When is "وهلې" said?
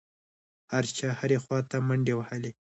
2.15-2.51